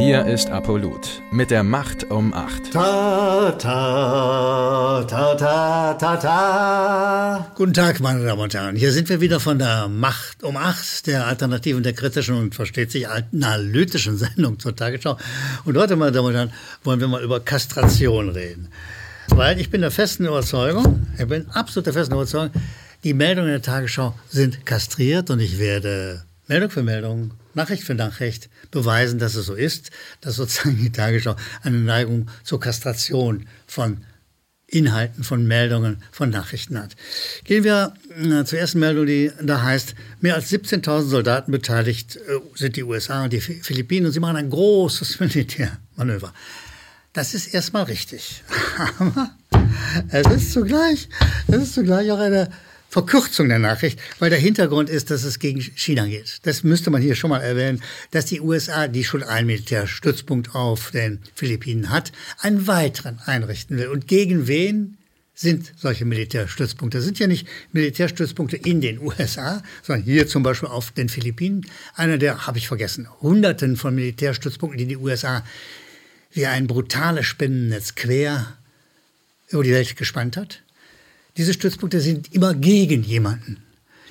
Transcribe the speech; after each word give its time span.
Hier 0.00 0.24
ist 0.24 0.48
Apollut 0.48 1.20
mit 1.30 1.50
der 1.50 1.62
Macht 1.62 2.10
um 2.10 2.32
8. 2.32 2.72
Ta, 2.72 3.50
ta, 3.58 5.04
ta, 5.04 5.34
ta, 5.34 5.92
ta, 5.92 6.16
ta. 6.16 7.52
Guten 7.54 7.74
Tag, 7.74 8.00
meine 8.00 8.24
Damen 8.24 8.40
und 8.40 8.54
Herren. 8.54 8.76
Hier 8.76 8.92
sind 8.92 9.10
wir 9.10 9.20
wieder 9.20 9.40
von 9.40 9.58
der 9.58 9.88
Macht 9.88 10.42
um 10.42 10.56
8, 10.56 11.06
der 11.06 11.26
alternativen, 11.26 11.82
der 11.82 11.92
kritischen 11.92 12.34
und 12.34 12.54
versteht 12.54 12.90
sich 12.90 13.10
analytischen 13.10 14.16
Sendung 14.16 14.58
zur 14.58 14.74
Tagesschau. 14.74 15.18
Und 15.66 15.76
heute, 15.76 15.96
meine 15.96 16.12
Damen 16.12 16.28
und 16.28 16.34
Herren, 16.34 16.52
wollen 16.82 17.00
wir 17.00 17.08
mal 17.08 17.22
über 17.22 17.38
Kastration 17.40 18.30
reden. 18.30 18.68
Weil 19.28 19.60
ich 19.60 19.68
bin 19.68 19.82
der 19.82 19.90
festen 19.90 20.24
Überzeugung, 20.24 21.08
ich 21.18 21.28
bin 21.28 21.46
absolut 21.50 21.84
der 21.84 21.92
festen 21.92 22.14
Überzeugung, 22.14 22.52
die 23.04 23.12
Meldungen 23.12 23.50
der 23.50 23.60
Tagesschau 23.60 24.14
sind 24.30 24.64
kastriert 24.64 25.28
und 25.28 25.40
ich 25.40 25.58
werde 25.58 26.24
Meldung 26.48 26.70
für 26.70 26.82
Meldung 26.82 27.32
Nachricht 27.54 27.84
für 27.84 27.94
Nachricht 27.94 28.48
beweisen, 28.70 29.18
dass 29.18 29.34
es 29.34 29.46
so 29.46 29.54
ist, 29.54 29.90
dass 30.20 30.36
sozusagen 30.36 30.76
die 30.76 30.92
Tagesschau 30.92 31.36
eine 31.62 31.78
Neigung 31.78 32.28
zur 32.44 32.60
Kastration 32.60 33.46
von 33.66 34.04
Inhalten, 34.70 35.24
von 35.24 35.46
Meldungen, 35.46 36.02
von 36.12 36.30
Nachrichten 36.30 36.78
hat. 36.78 36.94
Gehen 37.44 37.64
wir 37.64 37.94
äh, 38.16 38.44
zur 38.44 38.58
ersten 38.58 38.78
Meldung, 38.78 39.06
die 39.06 39.32
da 39.42 39.62
heißt, 39.62 39.94
mehr 40.20 40.36
als 40.36 40.50
17.000 40.50 41.02
Soldaten 41.02 41.50
beteiligt 41.50 42.16
äh, 42.16 42.40
sind 42.54 42.76
die 42.76 42.84
USA 42.84 43.24
und 43.24 43.32
die 43.32 43.40
Philippinen 43.40 44.06
und 44.06 44.12
sie 44.12 44.20
machen 44.20 44.36
ein 44.36 44.50
großes 44.50 45.18
Militärmanöver. 45.20 46.32
Das 47.12 47.34
ist 47.34 47.52
erstmal 47.52 47.84
richtig. 47.84 48.44
Aber 48.98 49.30
es 50.08 50.26
ist 50.28 50.52
zugleich, 50.52 51.08
es 51.48 51.62
ist 51.62 51.74
zugleich 51.74 52.10
auch 52.12 52.20
eine 52.20 52.48
Verkürzung 52.90 53.48
der 53.48 53.60
Nachricht, 53.60 54.00
weil 54.18 54.30
der 54.30 54.38
Hintergrund 54.40 54.90
ist, 54.90 55.12
dass 55.12 55.22
es 55.22 55.38
gegen 55.38 55.60
China 55.60 56.06
geht. 56.06 56.40
Das 56.42 56.64
müsste 56.64 56.90
man 56.90 57.00
hier 57.00 57.14
schon 57.14 57.30
mal 57.30 57.40
erwähnen, 57.40 57.80
dass 58.10 58.26
die 58.26 58.40
USA, 58.40 58.88
die 58.88 59.04
schon 59.04 59.22
einen 59.22 59.46
Militärstützpunkt 59.46 60.56
auf 60.56 60.90
den 60.90 61.20
Philippinen 61.34 61.90
hat, 61.90 62.10
einen 62.40 62.66
weiteren 62.66 63.20
einrichten 63.24 63.78
will. 63.78 63.86
Und 63.86 64.08
gegen 64.08 64.48
wen 64.48 64.98
sind 65.36 65.72
solche 65.76 66.04
Militärstützpunkte? 66.04 66.98
Das 66.98 67.04
sind 67.04 67.20
ja 67.20 67.28
nicht 67.28 67.46
Militärstützpunkte 67.72 68.56
in 68.56 68.80
den 68.80 69.00
USA, 69.00 69.62
sondern 69.84 70.04
hier 70.04 70.26
zum 70.26 70.42
Beispiel 70.42 70.68
auf 70.68 70.90
den 70.90 71.08
Philippinen. 71.08 71.64
Einer 71.94 72.18
der, 72.18 72.48
habe 72.48 72.58
ich 72.58 72.66
vergessen, 72.66 73.08
Hunderten 73.20 73.76
von 73.76 73.94
Militärstützpunkten, 73.94 74.78
die 74.78 74.86
die 74.86 74.96
USA 74.96 75.44
wie 76.32 76.46
ein 76.46 76.66
brutales 76.66 77.26
Spinnennetz 77.26 77.94
quer 77.94 78.56
über 79.48 79.62
die 79.62 79.72
Welt 79.72 79.96
gespannt 79.96 80.36
hat. 80.36 80.62
Diese 81.40 81.54
Stützpunkte 81.54 82.02
sind 82.02 82.34
immer 82.34 82.52
gegen 82.52 83.02
jemanden. 83.02 83.56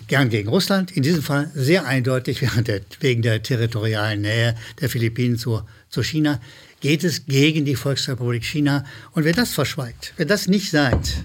Gern 0.07 0.29
gegen 0.29 0.49
Russland, 0.49 0.89
in 0.97 1.03
diesem 1.03 1.21
Fall 1.21 1.51
sehr 1.53 1.85
eindeutig 1.85 2.41
wegen 3.01 3.21
der 3.21 3.43
territorialen 3.43 4.21
Nähe 4.21 4.55
der 4.81 4.89
Philippinen 4.89 5.37
zu, 5.37 5.61
zu 5.89 6.01
China, 6.01 6.41
geht 6.81 7.03
es 7.03 7.27
gegen 7.27 7.65
die 7.65 7.75
Volksrepublik 7.75 8.43
China. 8.43 8.83
Und 9.11 9.25
wer 9.25 9.33
das 9.33 9.51
verschweigt, 9.51 10.15
wer 10.17 10.25
das 10.25 10.47
nicht 10.47 10.71
sagt, 10.71 11.17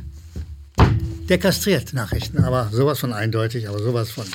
der 1.31 1.39
kastriert 1.39 1.95
Nachrichten, 1.95 2.45
aber 2.45 2.69
sowas 2.71 2.99
von 2.99 3.15
eindeutig, 3.15 3.67
aber 3.67 3.79
sowas 3.79 4.11
von. 4.11 4.27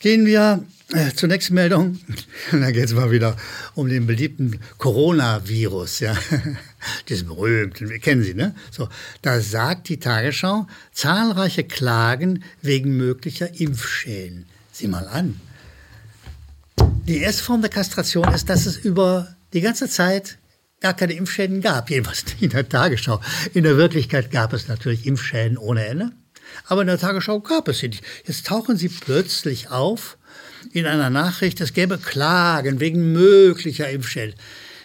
Gehen 0.00 0.24
wir 0.24 0.64
äh, 0.94 1.12
zur 1.12 1.28
nächsten 1.28 1.52
Meldung. 1.52 1.98
Da 2.50 2.70
geht 2.70 2.86
es 2.86 2.94
mal 2.94 3.10
wieder 3.10 3.36
um 3.74 3.90
den 3.90 4.06
beliebten 4.06 4.58
Coronavirus, 4.78 6.00
ja. 6.00 6.16
Diesen 7.08 7.28
berühmten, 7.28 7.88
wir 7.88 7.98
kennen 7.98 8.22
Sie, 8.22 8.34
ne? 8.34 8.54
So, 8.70 8.88
da 9.22 9.40
sagt 9.40 9.88
die 9.88 9.98
Tagesschau 9.98 10.66
zahlreiche 10.92 11.64
Klagen 11.64 12.44
wegen 12.62 12.96
möglicher 12.96 13.58
Impfschäden. 13.58 14.46
Sieh 14.72 14.88
mal 14.88 15.06
an. 15.08 15.40
Die 17.06 17.18
erste 17.18 17.44
Form 17.44 17.60
der 17.60 17.70
Kastration 17.70 18.32
ist, 18.34 18.48
dass 18.48 18.66
es 18.66 18.76
über 18.76 19.36
die 19.52 19.60
ganze 19.60 19.88
Zeit 19.88 20.38
gar 20.80 20.94
keine 20.94 21.14
Impfschäden 21.14 21.60
gab, 21.60 21.90
jedenfalls 21.90 22.24
in 22.40 22.50
der 22.50 22.68
Tagesschau. 22.68 23.20
In 23.54 23.64
der 23.64 23.76
Wirklichkeit 23.76 24.30
gab 24.30 24.52
es 24.52 24.68
natürlich 24.68 25.06
Impfschäden 25.06 25.56
ohne 25.56 25.86
Ende, 25.86 26.12
aber 26.66 26.82
in 26.82 26.88
der 26.88 26.98
Tagesschau 26.98 27.40
gab 27.40 27.68
es 27.68 27.78
sie 27.78 27.88
nicht. 27.88 28.04
Jetzt 28.26 28.46
tauchen 28.46 28.76
sie 28.76 28.88
plötzlich 28.88 29.70
auf 29.70 30.18
in 30.72 30.86
einer 30.86 31.10
Nachricht, 31.10 31.60
es 31.60 31.72
gäbe 31.72 31.98
Klagen 31.98 32.80
wegen 32.80 33.12
möglicher 33.12 33.88
Impfschäden. 33.88 34.34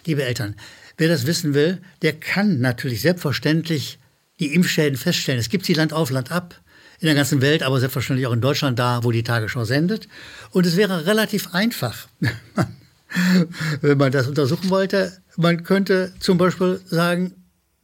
Liebe 0.06 0.24
Eltern, 0.24 0.56
wer 1.02 1.08
das 1.08 1.26
wissen 1.26 1.52
will, 1.52 1.78
der 2.02 2.12
kann 2.12 2.60
natürlich 2.60 3.00
selbstverständlich 3.00 3.98
die 4.38 4.54
Impfschäden 4.54 4.96
feststellen. 4.96 5.40
Es 5.40 5.48
gibt 5.48 5.66
sie 5.66 5.74
Land 5.74 5.92
auf, 5.92 6.10
Land 6.10 6.30
ab 6.30 6.60
in 7.00 7.06
der 7.06 7.16
ganzen 7.16 7.40
Welt, 7.40 7.64
aber 7.64 7.80
selbstverständlich 7.80 8.28
auch 8.28 8.32
in 8.32 8.40
Deutschland 8.40 8.78
da, 8.78 9.02
wo 9.02 9.10
die 9.10 9.24
Tagesschau 9.24 9.64
sendet. 9.64 10.06
Und 10.52 10.64
es 10.64 10.76
wäre 10.76 11.04
relativ 11.04 11.54
einfach, 11.54 12.06
wenn 13.80 13.98
man 13.98 14.12
das 14.12 14.28
untersuchen 14.28 14.70
wollte. 14.70 15.20
Man 15.36 15.64
könnte 15.64 16.14
zum 16.20 16.38
Beispiel 16.38 16.80
sagen, 16.86 17.34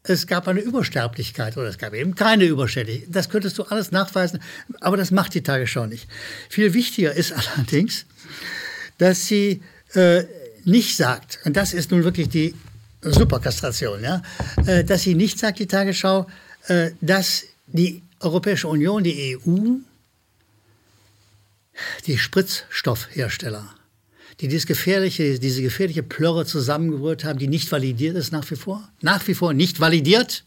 es 0.05 0.29
gab 0.29 0.47
eine 0.47 0.61
Übersterblichkeit 0.61 1.57
oder 1.57 1.67
es 1.67 1.77
gab 1.77 1.95
eben 1.95 2.15
keine 2.15 2.45
Übersterblichkeit. 2.45 3.09
Das 3.17 3.31
könntest 3.31 3.59
du 3.59 3.65
alles 3.65 3.91
nachweisen, 3.91 4.39
aber 4.81 4.97
das 4.97 5.11
macht 5.11 5.35
die 5.35 5.43
Tagesschau 5.43 5.87
nicht. 5.87 6.07
Viel 6.51 6.73
wichtiger 6.73 7.15
ist 7.15 7.33
allerdings, 7.57 8.07
dass 8.99 9.27
sie 9.27 9.61
äh, 9.95 10.23
nicht 10.65 10.97
sagt, 10.97 11.41
und 11.43 11.57
das 11.57 11.75
ist 11.75 11.91
nun 11.91 12.05
wirklich 12.05 12.29
die 12.29 12.55
Superkastration, 13.03 14.03
ja, 14.03 14.23
äh, 14.67 14.85
dass 14.85 15.03
sie 15.03 15.15
nicht 15.15 15.39
sagt, 15.39 15.59
die 15.59 15.67
Tagesschau, 15.67 16.27
äh, 16.67 16.91
dass 17.01 17.45
die 17.67 18.03
Europäische 18.21 18.69
Union, 18.69 19.05
die 19.05 19.37
EU, 19.37 19.77
die 22.07 22.19
Spritzstoffhersteller 22.19 23.79
die 24.41 24.49
dieses 24.49 24.67
gefährliche, 24.67 25.39
diese 25.39 25.63
gefährliche 25.63 26.03
Plörre 26.03 26.47
zusammengerührt 26.47 27.25
haben, 27.25 27.39
die 27.39 27.49
nicht 27.49 27.71
validiert 27.73 28.17
ist 28.17 28.33
nach 28.33 28.49
wie 28.51 28.57
vor. 28.57 28.89
Nach 29.01 29.27
wie 29.27 29.35
vor 29.35 29.53
nicht 29.53 29.81
validiert. 29.81 30.45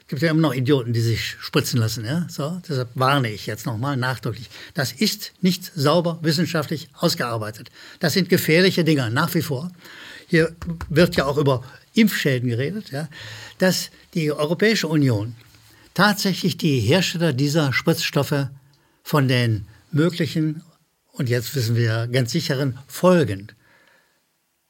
Es 0.00 0.06
gibt 0.08 0.22
ja 0.22 0.30
immer 0.30 0.40
noch 0.40 0.54
Idioten, 0.54 0.92
die 0.92 1.00
sich 1.00 1.36
spritzen 1.38 1.78
lassen. 1.78 2.04
Ja? 2.04 2.26
So, 2.28 2.60
deshalb 2.68 2.88
warne 2.94 3.30
ich 3.30 3.46
jetzt 3.46 3.66
nochmal 3.66 3.96
nachdrücklich. 3.96 4.48
Das 4.74 4.90
ist 4.90 5.32
nicht 5.42 5.70
sauber 5.76 6.18
wissenschaftlich 6.22 6.88
ausgearbeitet. 6.94 7.70
Das 8.00 8.14
sind 8.14 8.28
gefährliche 8.28 8.84
Dinge, 8.84 9.10
nach 9.10 9.34
wie 9.34 9.42
vor. 9.42 9.70
Hier 10.28 10.54
wird 10.88 11.16
ja 11.16 11.24
auch 11.24 11.38
über 11.38 11.64
Impfschäden 11.94 12.48
geredet, 12.48 12.92
ja? 12.92 13.08
dass 13.58 13.90
die 14.14 14.30
Europäische 14.30 14.86
Union 14.86 15.34
tatsächlich 15.94 16.56
die 16.56 16.80
Hersteller 16.80 17.32
dieser 17.32 17.72
Spritzstoffe 17.72 18.48
von 19.02 19.26
den 19.26 19.66
möglichen 19.90 20.62
und 21.12 21.28
jetzt 21.28 21.54
wissen 21.56 21.74
wir 21.74 22.06
ganz 22.06 22.30
sicheren 22.30 22.78
Folgen 22.86 23.48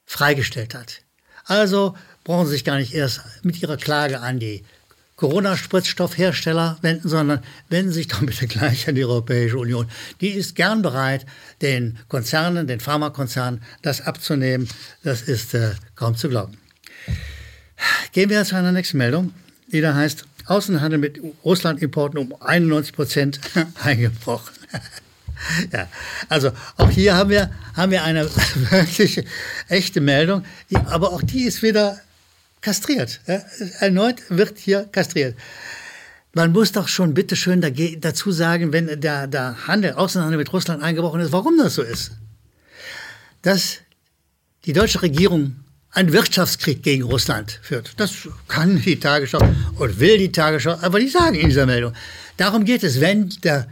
freigestellt 0.06 0.74
hat. 0.74 1.02
Also 1.44 1.94
brauchen 2.24 2.46
Sie 2.46 2.52
sich 2.52 2.64
gar 2.64 2.76
nicht 2.76 2.94
erst 2.94 3.20
mit 3.42 3.60
Ihrer 3.60 3.76
Klage 3.76 4.20
an 4.20 4.38
die 4.38 4.64
Corona-Spritzstoffhersteller 5.18 6.78
wenden, 6.80 7.08
sondern 7.08 7.40
wenden 7.68 7.92
sich 7.92 8.06
doch 8.06 8.22
bitte 8.22 8.46
gleich 8.46 8.88
an 8.88 8.94
die 8.94 9.04
Europäische 9.04 9.58
Union. 9.58 9.88
Die 10.20 10.28
ist 10.28 10.54
gern 10.54 10.80
bereit, 10.80 11.26
den 11.60 11.98
Konzernen, 12.08 12.68
den 12.68 12.78
Pharmakonzernen 12.78 13.60
das 13.82 14.00
abzunehmen. 14.00 14.68
Das 15.02 15.22
ist 15.22 15.54
äh, 15.54 15.72
kaum 15.96 16.16
zu 16.16 16.28
glauben. 16.28 16.56
Gehen 18.12 18.30
wir 18.30 18.44
zu 18.44 18.54
einer 18.54 18.70
nächsten 18.70 18.98
Meldung, 18.98 19.34
die 19.72 19.80
da 19.80 19.94
heißt, 19.94 20.24
Außenhandel 20.46 21.00
mit 21.00 21.20
Russland-Importen 21.44 22.18
um 22.18 22.34
91 22.40 22.94
Prozent 22.94 23.40
eingebrochen. 23.82 24.54
Ja, 25.72 25.86
also 26.28 26.50
auch 26.78 26.90
hier 26.90 27.14
haben 27.14 27.30
wir, 27.30 27.52
haben 27.74 27.92
wir 27.92 28.02
eine 28.02 28.28
wirklich 28.70 29.24
echte 29.68 30.00
Meldung, 30.00 30.44
aber 30.86 31.12
auch 31.12 31.22
die 31.22 31.44
ist 31.44 31.62
wieder 31.62 32.00
kastriert. 32.60 33.20
Erneut 33.80 34.22
wird 34.28 34.58
hier 34.58 34.84
kastriert. 34.90 35.36
Man 36.34 36.52
muss 36.52 36.72
doch 36.72 36.88
schon 36.88 37.14
bitteschön 37.14 37.60
dazu 38.00 38.32
sagen, 38.32 38.72
wenn 38.72 39.00
der, 39.00 39.26
der 39.26 39.66
Handel, 39.66 39.92
Außenhandel 39.92 40.38
mit 40.38 40.52
Russland 40.52 40.82
eingebrochen 40.82 41.20
ist, 41.20 41.32
warum 41.32 41.56
das 41.58 41.74
so 41.74 41.82
ist. 41.82 42.12
Dass 43.42 43.78
die 44.64 44.72
deutsche 44.72 45.02
Regierung 45.02 45.56
einen 45.90 46.12
Wirtschaftskrieg 46.12 46.82
gegen 46.82 47.04
Russland 47.04 47.58
führt. 47.62 47.94
Das 47.96 48.12
kann 48.46 48.80
die 48.82 49.00
Tagesschau 49.00 49.40
und 49.76 49.98
will 50.00 50.18
die 50.18 50.30
Tagesschau, 50.30 50.76
aber 50.82 51.00
die 51.00 51.08
sagen 51.08 51.34
in 51.34 51.48
dieser 51.48 51.66
Meldung. 51.66 51.94
Darum 52.36 52.64
geht 52.64 52.84
es, 52.84 53.00
wenn 53.00 53.30
der 53.42 53.66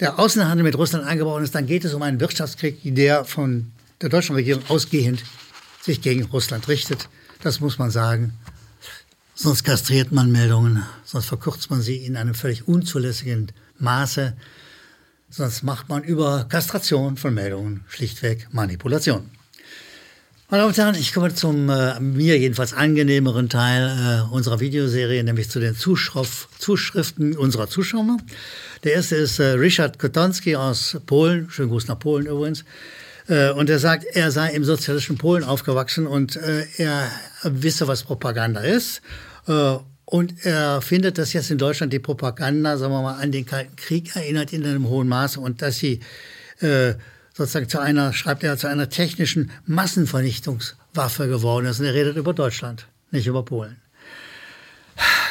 der 0.00 0.18
Außenhandel 0.18 0.64
mit 0.64 0.76
Russland 0.76 1.06
eingebrochen 1.06 1.44
ist, 1.44 1.54
dann 1.54 1.66
geht 1.66 1.84
es 1.84 1.94
um 1.94 2.02
einen 2.02 2.20
Wirtschaftskrieg, 2.20 2.78
der 2.82 3.24
von 3.24 3.70
der 4.00 4.08
deutschen 4.08 4.34
Regierung 4.34 4.62
ausgehend 4.68 5.22
sich 5.82 6.00
gegen 6.00 6.24
Russland 6.24 6.68
richtet. 6.68 7.08
Das 7.44 7.60
muss 7.60 7.78
man 7.78 7.90
sagen. 7.90 8.32
Sonst 9.34 9.64
kastriert 9.64 10.12
man 10.12 10.32
Meldungen, 10.32 10.82
sonst 11.04 11.26
verkürzt 11.26 11.68
man 11.70 11.82
sie 11.82 11.96
in 11.96 12.16
einem 12.16 12.34
völlig 12.34 12.66
unzulässigen 12.66 13.52
Maße. 13.78 14.32
Sonst 15.28 15.62
macht 15.62 15.90
man 15.90 16.02
über 16.04 16.46
Kastration 16.48 17.18
von 17.18 17.34
Meldungen 17.34 17.84
schlichtweg 17.86 18.48
Manipulation. 18.52 19.30
Meine 20.48 20.62
Damen 20.62 20.68
und 20.70 20.78
Herren, 20.78 20.94
ich 20.94 21.12
komme 21.12 21.34
zum 21.34 21.68
äh, 21.68 22.00
mir 22.00 22.38
jedenfalls 22.38 22.72
angenehmeren 22.72 23.50
Teil 23.50 24.24
äh, 24.26 24.32
unserer 24.34 24.60
Videoserie, 24.60 25.22
nämlich 25.22 25.50
zu 25.50 25.60
den 25.60 25.76
Zuschrift, 25.76 26.48
Zuschriften 26.58 27.36
unserer 27.36 27.68
Zuschauer. 27.68 28.16
Der 28.84 28.94
erste 28.94 29.16
ist 29.16 29.38
äh, 29.38 29.48
Richard 29.48 29.98
Kotonski 29.98 30.56
aus 30.56 30.96
Polen. 31.04 31.50
Schönen 31.50 31.68
Gruß 31.68 31.88
nach 31.88 31.98
Polen 31.98 32.24
übrigens. 32.24 32.64
Äh, 33.28 33.50
und 33.50 33.70
er 33.70 33.78
sagt, 33.78 34.04
er 34.04 34.30
sei 34.30 34.50
im 34.50 34.64
sozialistischen 34.64 35.18
Polen 35.18 35.44
aufgewachsen 35.44 36.06
und 36.06 36.36
äh, 36.36 36.66
er 36.76 37.10
wisse, 37.42 37.88
was 37.88 38.02
Propaganda 38.02 38.60
ist. 38.60 39.00
Äh, 39.46 39.76
und 40.06 40.44
er 40.44 40.82
findet, 40.82 41.16
dass 41.16 41.32
jetzt 41.32 41.50
in 41.50 41.58
Deutschland 41.58 41.92
die 41.92 41.98
Propaganda, 41.98 42.76
sagen 42.76 42.92
wir 42.92 43.02
mal, 43.02 43.20
an 43.20 43.32
den 43.32 43.46
Kalten 43.46 43.74
Krieg 43.76 44.14
erinnert 44.14 44.52
in 44.52 44.64
einem 44.64 44.88
hohen 44.88 45.08
Maße 45.08 45.40
und 45.40 45.62
dass 45.62 45.78
sie 45.78 46.00
sozusagen 47.32 47.68
zu 47.68 47.80
einer, 47.80 48.12
schreibt 48.12 48.44
er, 48.44 48.56
zu 48.56 48.68
einer 48.68 48.88
technischen 48.88 49.50
Massenvernichtungswaffe 49.66 51.26
geworden 51.26 51.66
ist. 51.66 51.80
Und 51.80 51.86
er 51.86 51.94
redet 51.94 52.16
über 52.16 52.32
Deutschland, 52.32 52.86
nicht 53.10 53.26
über 53.26 53.44
Polen. 53.44 53.76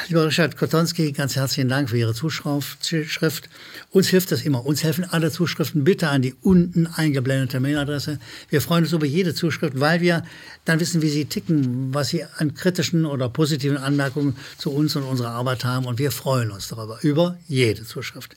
Lieber 0.09 0.27
Richard 0.27 0.57
Kotonski, 0.57 1.13
ganz 1.13 1.38
herzlichen 1.38 1.69
Dank 1.69 1.89
für 1.89 1.97
Ihre 1.97 2.13
Zuschrift. 2.13 3.50
Uns 3.91 4.07
hilft 4.09 4.31
das 4.33 4.41
immer. 4.41 4.65
Uns 4.65 4.83
helfen 4.83 5.05
alle 5.09 5.31
Zuschriften 5.31 5.85
bitte 5.85 6.09
an 6.09 6.21
die 6.21 6.35
unten 6.41 6.88
eingeblendete 6.88 7.61
Mailadresse. 7.61 8.19
Wir 8.50 8.59
freuen 8.59 8.83
uns 8.83 8.91
über 8.91 9.05
jede 9.05 9.33
Zuschrift, 9.33 9.79
weil 9.79 10.01
wir 10.01 10.23
dann 10.65 10.81
wissen, 10.81 11.01
wie 11.01 11.09
Sie 11.09 11.25
ticken, 11.25 11.94
was 11.94 12.09
Sie 12.09 12.25
an 12.38 12.53
kritischen 12.53 13.05
oder 13.05 13.29
positiven 13.29 13.77
Anmerkungen 13.77 14.35
zu 14.57 14.71
uns 14.71 14.94
und 14.97 15.03
unserer 15.03 15.29
Arbeit 15.29 15.63
haben. 15.63 15.85
Und 15.85 16.00
wir 16.00 16.11
freuen 16.11 16.51
uns 16.51 16.67
darüber, 16.67 17.00
über 17.01 17.38
jede 17.47 17.85
Zuschrift. 17.85 18.35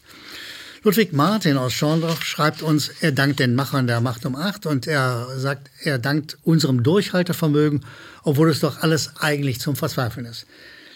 Ludwig 0.85 1.13
Martin 1.13 1.57
aus 1.57 1.73
Schorndorf 1.73 2.23
schreibt 2.23 2.63
uns, 2.63 2.91
er 3.01 3.11
dankt 3.11 3.41
den 3.41 3.57
Machern 3.57 3.89
der 3.89 4.01
Macht 4.01 4.25
um 4.25 4.37
acht 4.37 4.67
und 4.67 4.87
er 4.87 5.27
sagt, 5.37 5.69
er 5.83 5.99
dankt 5.99 6.39
unserem 6.45 6.85
Durchhaltevermögen, 6.85 7.85
obwohl 8.23 8.51
es 8.51 8.61
doch 8.61 8.83
alles 8.83 9.17
eigentlich 9.19 9.59
zum 9.59 9.75
Verzweifeln 9.75 10.27
ist. 10.27 10.47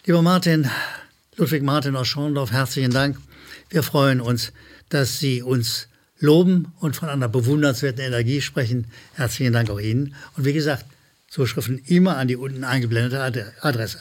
Lieber 0.06 0.22
Martin, 0.22 0.66
Ludwig 1.36 1.62
Martin 1.62 1.94
aus 1.94 2.08
Schorndorf, 2.08 2.52
herzlichen 2.52 2.90
Dank. 2.90 3.18
Wir 3.68 3.82
freuen 3.82 4.22
uns, 4.22 4.50
dass 4.88 5.18
Sie 5.18 5.42
uns 5.42 5.88
loben 6.18 6.72
und 6.80 6.96
von 6.96 7.10
einer 7.10 7.28
bewundernswerten 7.28 8.02
Energie 8.02 8.40
sprechen. 8.40 8.86
Herzlichen 9.12 9.52
Dank 9.52 9.68
auch 9.68 9.78
Ihnen. 9.78 10.14
Und 10.38 10.46
wie 10.46 10.54
gesagt, 10.54 10.86
Zuschriften 11.28 11.82
immer 11.84 12.16
an 12.16 12.28
die 12.28 12.36
unten 12.36 12.64
eingeblendete 12.64 13.52
Adresse. 13.60 13.98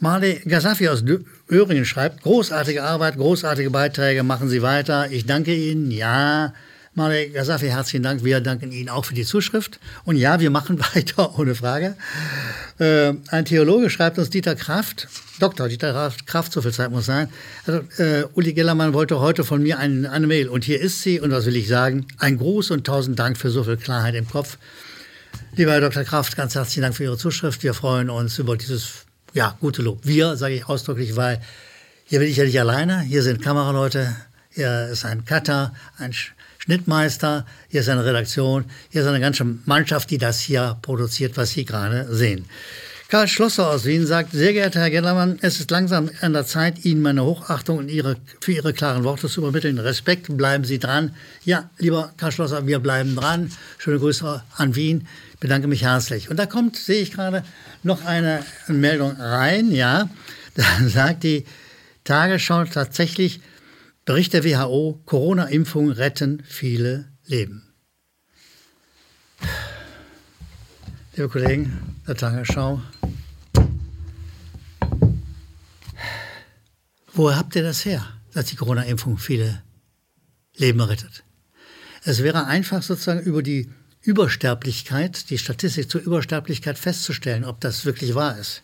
Marley 0.00 0.40
Gasafi 0.44 0.88
aus 0.88 1.04
Öhringen 1.48 1.84
schreibt, 1.84 2.22
großartige 2.22 2.82
Arbeit, 2.82 3.14
großartige 3.14 3.70
Beiträge, 3.70 4.24
machen 4.24 4.48
Sie 4.48 4.62
weiter. 4.62 5.08
Ich 5.12 5.24
danke 5.24 5.54
Ihnen. 5.54 5.92
Ja, 5.92 6.52
Marley 6.98 7.30
Gasafi, 7.30 7.68
herzlichen 7.68 8.02
Dank. 8.02 8.24
Wir 8.24 8.40
danken 8.40 8.72
Ihnen 8.72 8.88
auch 8.88 9.04
für 9.04 9.14
die 9.14 9.24
Zuschrift. 9.24 9.78
Und 10.04 10.16
ja, 10.16 10.40
wir 10.40 10.50
machen 10.50 10.80
weiter, 10.94 11.38
ohne 11.38 11.54
Frage. 11.54 11.96
Äh, 12.80 13.14
ein 13.28 13.44
Theologe 13.44 13.88
schreibt 13.88 14.18
uns 14.18 14.30
Dieter 14.30 14.56
Kraft, 14.56 15.06
Dr. 15.38 15.68
Dieter 15.68 16.12
Kraft, 16.26 16.52
so 16.52 16.60
viel 16.60 16.72
Zeit 16.72 16.90
muss 16.90 17.06
sein. 17.06 17.28
Also, 17.66 17.82
äh, 18.02 18.24
Uli 18.34 18.52
Gellermann 18.52 18.94
wollte 18.94 19.20
heute 19.20 19.44
von 19.44 19.62
mir 19.62 19.78
ein, 19.78 20.06
eine 20.06 20.26
Mail. 20.26 20.48
Und 20.48 20.64
hier 20.64 20.80
ist 20.80 21.02
sie. 21.02 21.20
Und 21.20 21.30
was 21.30 21.46
will 21.46 21.54
ich 21.54 21.68
sagen? 21.68 22.04
Ein 22.18 22.36
Gruß 22.36 22.72
und 22.72 22.84
tausend 22.84 23.16
Dank 23.16 23.38
für 23.38 23.50
so 23.50 23.62
viel 23.62 23.76
Klarheit 23.76 24.16
im 24.16 24.28
Kopf. 24.28 24.58
Lieber 25.54 25.72
Herr 25.72 25.80
Dr. 25.80 26.02
Kraft, 26.02 26.36
ganz 26.36 26.56
herzlichen 26.56 26.82
Dank 26.82 26.96
für 26.96 27.04
Ihre 27.04 27.16
Zuschrift. 27.16 27.62
Wir 27.62 27.74
freuen 27.74 28.10
uns 28.10 28.40
über 28.40 28.56
dieses 28.56 29.06
ja, 29.34 29.56
gute 29.60 29.82
Lob. 29.82 30.00
Wir, 30.02 30.36
sage 30.36 30.54
ich 30.54 30.68
ausdrücklich, 30.68 31.14
weil 31.14 31.40
hier 32.06 32.18
bin 32.18 32.28
ich 32.28 32.36
ja 32.36 32.44
nicht 32.44 32.58
alleine. 32.58 33.02
Hier 33.02 33.22
sind 33.22 33.40
Kameraleute, 33.40 34.16
hier 34.50 34.88
ist 34.88 35.04
ein 35.04 35.24
Cutter, 35.24 35.72
ein 35.98 36.12
Schnittmeister, 36.68 37.46
hier 37.70 37.80
ist 37.80 37.88
eine 37.88 38.04
Redaktion, 38.04 38.66
hier 38.90 39.00
ist 39.00 39.06
eine 39.06 39.20
ganze 39.20 39.42
Mannschaft, 39.64 40.10
die 40.10 40.18
das 40.18 40.38
hier 40.38 40.76
produziert, 40.82 41.38
was 41.38 41.52
Sie 41.52 41.64
gerade 41.64 42.14
sehen. 42.14 42.44
Karl 43.08 43.26
Schlosser 43.26 43.70
aus 43.70 43.86
Wien 43.86 44.06
sagt, 44.06 44.32
sehr 44.32 44.52
geehrter 44.52 44.80
Herr 44.80 44.90
Gellermann, 44.90 45.38
es 45.40 45.60
ist 45.60 45.70
langsam 45.70 46.10
an 46.20 46.34
der 46.34 46.44
Zeit, 46.44 46.84
Ihnen 46.84 47.00
meine 47.00 47.24
Hochachtung 47.24 47.78
und 47.78 47.88
Ihre, 47.88 48.16
für 48.42 48.52
Ihre 48.52 48.74
klaren 48.74 49.02
Worte 49.02 49.28
zu 49.28 49.40
übermitteln. 49.40 49.78
Respekt, 49.78 50.26
bleiben 50.36 50.64
Sie 50.64 50.78
dran. 50.78 51.14
Ja, 51.42 51.70
lieber 51.78 52.12
Karl 52.18 52.32
Schlosser, 52.32 52.66
wir 52.66 52.80
bleiben 52.80 53.16
dran. 53.16 53.50
Schöne 53.78 53.98
Grüße 53.98 54.42
an 54.54 54.74
Wien. 54.76 55.08
Ich 55.32 55.38
bedanke 55.38 55.68
mich 55.68 55.84
herzlich. 55.84 56.28
Und 56.28 56.36
da 56.36 56.44
kommt, 56.44 56.76
sehe 56.76 57.00
ich 57.00 57.12
gerade, 57.12 57.44
noch 57.82 58.04
eine 58.04 58.44
Meldung 58.66 59.12
rein. 59.18 59.72
Ja, 59.72 60.10
da 60.54 60.64
sagt 60.86 61.24
die 61.24 61.46
Tagesschau 62.04 62.66
tatsächlich, 62.66 63.40
Bericht 64.08 64.32
der 64.32 64.42
WHO, 64.42 65.02
Corona-Impfungen 65.04 65.92
retten 65.92 66.42
viele 66.42 67.12
Leben. 67.26 67.74
Liebe 71.14 71.28
Kollegen 71.28 71.78
der 72.06 72.14
Tagesschau, 72.14 72.80
woher 77.12 77.36
habt 77.36 77.54
ihr 77.54 77.62
das 77.62 77.84
her, 77.84 78.02
dass 78.32 78.46
die 78.46 78.56
Corona-Impfung 78.56 79.18
viele 79.18 79.62
Leben 80.56 80.80
rettet? 80.80 81.22
Es 82.02 82.22
wäre 82.22 82.46
einfach 82.46 82.82
sozusagen 82.82 83.20
über 83.20 83.42
die 83.42 83.68
Übersterblichkeit, 84.00 85.28
die 85.28 85.36
Statistik 85.36 85.90
zur 85.90 86.00
Übersterblichkeit 86.00 86.78
festzustellen, 86.78 87.44
ob 87.44 87.60
das 87.60 87.84
wirklich 87.84 88.14
wahr 88.14 88.38
ist. 88.38 88.62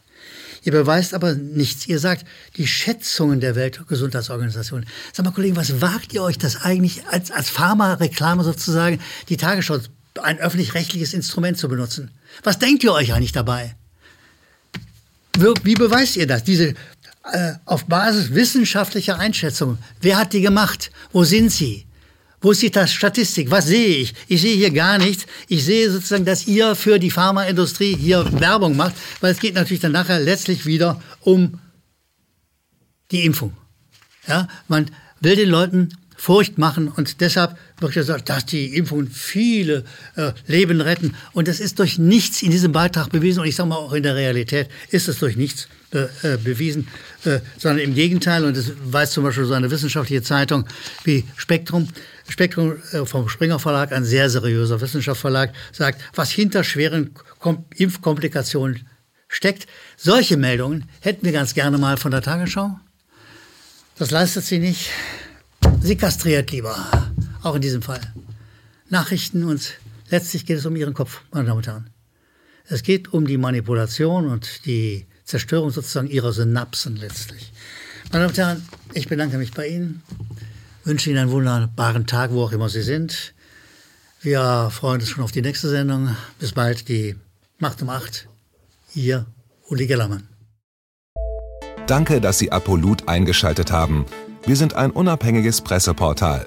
Ihr 0.62 0.72
beweist 0.72 1.12
aber 1.12 1.34
nichts. 1.34 1.86
Ihr 1.86 1.98
sagt, 1.98 2.26
die 2.56 2.66
Schätzungen 2.66 3.40
der 3.40 3.54
Weltgesundheitsorganisation. 3.54 4.86
Sag 5.12 5.24
mal, 5.24 5.32
Kollegen, 5.32 5.56
was 5.56 5.80
wagt 5.80 6.12
ihr 6.14 6.22
euch 6.22 6.38
das 6.38 6.62
eigentlich 6.62 7.06
als, 7.08 7.30
als 7.30 7.50
Pharma-Reklame 7.50 8.42
sozusagen, 8.44 8.98
die 9.28 9.36
Tagesschau, 9.36 9.78
ein 10.22 10.38
öffentlich-rechtliches 10.38 11.12
Instrument 11.12 11.58
zu 11.58 11.68
benutzen? 11.68 12.10
Was 12.42 12.58
denkt 12.58 12.82
ihr 12.82 12.92
euch 12.92 13.12
eigentlich 13.12 13.32
dabei? 13.32 13.74
Wie 15.36 15.74
beweist 15.74 16.16
ihr 16.16 16.26
das? 16.26 16.44
Diese 16.44 16.74
äh, 17.32 17.54
auf 17.64 17.86
Basis 17.86 18.34
wissenschaftlicher 18.34 19.18
Einschätzungen. 19.18 19.78
Wer 20.00 20.16
hat 20.16 20.32
die 20.32 20.40
gemacht? 20.40 20.90
Wo 21.12 21.24
sind 21.24 21.50
sie? 21.50 21.86
Wo 22.44 22.50
ist 22.50 22.60
die 22.60 22.70
Statistik? 22.86 23.50
Was 23.50 23.68
sehe 23.68 23.96
ich? 23.96 24.12
Ich 24.28 24.42
sehe 24.42 24.54
hier 24.54 24.70
gar 24.70 24.98
nichts. 24.98 25.24
Ich 25.48 25.64
sehe 25.64 25.90
sozusagen, 25.90 26.26
dass 26.26 26.46
ihr 26.46 26.74
für 26.74 26.98
die 26.98 27.10
Pharmaindustrie 27.10 27.96
hier 27.96 28.30
Werbung 28.38 28.76
macht, 28.76 28.94
weil 29.22 29.32
es 29.32 29.38
geht 29.38 29.54
natürlich 29.54 29.80
dann 29.80 29.92
nachher 29.92 30.20
letztlich 30.20 30.66
wieder 30.66 31.00
um 31.20 31.58
die 33.10 33.24
Impfung. 33.24 33.54
Ja, 34.28 34.46
man 34.68 34.90
will 35.22 35.36
den 35.36 35.48
Leuten 35.48 35.96
Furcht 36.18 36.58
machen 36.58 36.88
und 36.88 37.22
deshalb 37.22 37.56
wird 37.80 37.92
gesagt, 37.92 38.28
dass 38.28 38.46
die 38.46 38.76
Impfungen 38.76 39.10
viele 39.10 39.84
äh, 40.16 40.32
Leben 40.46 40.80
retten. 40.80 41.14
Und 41.32 41.48
das 41.48 41.60
ist 41.60 41.78
durch 41.78 41.98
nichts 41.98 42.42
in 42.42 42.50
diesem 42.50 42.72
Beitrag 42.72 43.10
bewiesen 43.10 43.40
und 43.40 43.46
ich 43.46 43.56
sage 43.56 43.68
mal 43.68 43.76
auch 43.76 43.92
in 43.92 44.02
der 44.02 44.14
Realität 44.14 44.68
ist 44.90 45.08
es 45.08 45.18
durch 45.18 45.36
nichts 45.36 45.68
äh, 45.94 46.38
bewiesen, 46.38 46.88
äh, 47.24 47.38
sondern 47.56 47.84
im 47.84 47.94
Gegenteil. 47.94 48.44
Und 48.44 48.56
das 48.56 48.72
weiß 48.84 49.12
zum 49.12 49.24
Beispiel 49.24 49.44
so 49.44 49.54
eine 49.54 49.70
wissenschaftliche 49.70 50.22
Zeitung 50.22 50.66
wie 51.04 51.24
Spektrum. 51.36 51.88
Spektrum 52.28 52.76
äh, 52.92 53.04
vom 53.06 53.28
Springer 53.28 53.58
Verlag, 53.58 53.92
ein 53.92 54.04
sehr 54.04 54.28
seriöser 54.30 54.80
Wissenschaftsverlag, 54.80 55.52
sagt, 55.72 56.00
was 56.14 56.30
hinter 56.30 56.64
schweren 56.64 57.14
Kom 57.38 57.64
Impfkomplikationen 57.76 58.88
steckt. 59.28 59.66
Solche 59.96 60.36
Meldungen 60.36 60.88
hätten 61.00 61.24
wir 61.24 61.32
ganz 61.32 61.54
gerne 61.54 61.78
mal 61.78 61.96
von 61.96 62.10
der 62.10 62.22
Tagesschau. 62.22 62.78
Das 63.96 64.10
leistet 64.10 64.44
sie 64.44 64.58
nicht. 64.58 64.90
Sie 65.80 65.96
kastriert 65.96 66.50
lieber, 66.50 67.03
auch 67.44 67.54
in 67.54 67.60
diesem 67.60 67.82
Fall. 67.82 68.00
Nachrichten 68.88 69.44
und 69.44 69.74
letztlich 70.10 70.46
geht 70.46 70.58
es 70.58 70.66
um 70.66 70.76
Ihren 70.76 70.94
Kopf, 70.94 71.22
meine 71.32 71.46
Damen 71.46 71.58
und 71.58 71.66
Herren. 71.66 71.90
Es 72.66 72.82
geht 72.82 73.12
um 73.12 73.26
die 73.26 73.36
Manipulation 73.36 74.26
und 74.26 74.66
die 74.66 75.06
Zerstörung 75.24 75.70
sozusagen 75.70 76.08
Ihrer 76.08 76.32
Synapsen 76.32 76.96
letztlich. 76.96 77.52
Meine 78.12 78.24
Damen 78.24 78.30
und 78.30 78.38
Herren, 78.38 78.68
ich 78.94 79.08
bedanke 79.08 79.38
mich 79.38 79.52
bei 79.52 79.68
Ihnen, 79.68 80.02
wünsche 80.84 81.10
Ihnen 81.10 81.18
einen 81.18 81.30
wunderbaren 81.30 82.06
Tag, 82.06 82.30
wo 82.32 82.42
auch 82.42 82.52
immer 82.52 82.68
Sie 82.68 82.82
sind. 82.82 83.34
Wir 84.20 84.70
freuen 84.72 85.00
uns 85.00 85.10
schon 85.10 85.24
auf 85.24 85.32
die 85.32 85.42
nächste 85.42 85.68
Sendung. 85.68 86.16
Bis 86.38 86.52
bald, 86.52 86.88
die 86.88 87.16
Macht 87.58 87.82
um 87.82 87.90
acht. 87.90 88.28
Ihr 88.94 89.26
Uli 89.68 89.86
Gellermann. 89.86 90.28
Danke, 91.86 92.20
dass 92.20 92.38
Sie 92.38 92.50
Apolut 92.50 93.08
eingeschaltet 93.08 93.70
haben. 93.70 94.06
Wir 94.46 94.56
sind 94.56 94.74
ein 94.74 94.90
unabhängiges 94.90 95.60
Presseportal. 95.60 96.46